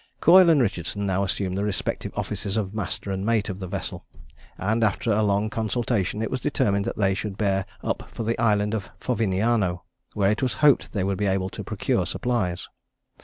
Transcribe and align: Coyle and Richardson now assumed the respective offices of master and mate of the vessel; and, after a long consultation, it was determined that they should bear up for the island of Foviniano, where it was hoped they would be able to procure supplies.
Coyle 0.19 0.49
and 0.49 0.59
Richardson 0.59 1.05
now 1.05 1.21
assumed 1.23 1.55
the 1.55 1.63
respective 1.63 2.11
offices 2.15 2.57
of 2.57 2.73
master 2.73 3.11
and 3.11 3.23
mate 3.23 3.49
of 3.49 3.59
the 3.59 3.67
vessel; 3.67 4.03
and, 4.57 4.83
after 4.83 5.11
a 5.11 5.21
long 5.21 5.47
consultation, 5.47 6.23
it 6.23 6.31
was 6.31 6.39
determined 6.39 6.85
that 6.85 6.97
they 6.97 7.13
should 7.13 7.37
bear 7.37 7.67
up 7.83 8.09
for 8.11 8.23
the 8.23 8.39
island 8.39 8.73
of 8.73 8.89
Foviniano, 8.99 9.83
where 10.15 10.31
it 10.31 10.41
was 10.41 10.55
hoped 10.55 10.91
they 10.91 11.03
would 11.03 11.19
be 11.19 11.27
able 11.27 11.49
to 11.51 11.63
procure 11.63 12.07
supplies. 12.07 12.67